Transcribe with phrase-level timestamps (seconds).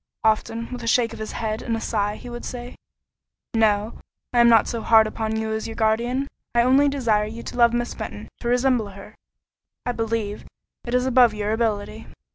[0.23, 2.75] Often, with a shake of his head and a sigh, would he say,
[3.53, 3.99] "No;
[4.33, 7.55] I am not so hard upon you as your guardian: I only desire you to
[7.55, 9.13] love Miss Fenton; to resemble her,
[9.85, 10.43] I believe,
[10.87, 12.07] is above your ability."